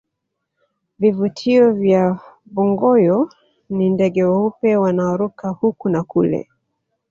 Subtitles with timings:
[0.99, 2.03] vivutio vya
[2.45, 3.29] bongoyo
[3.69, 6.49] ni ndege weupe wanaoruka huku na kule